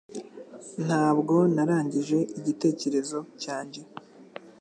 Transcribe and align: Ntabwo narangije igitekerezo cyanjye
Ntabwo 0.85 1.35
narangije 1.55 2.17
igitekerezo 2.39 3.19
cyanjye 3.41 3.81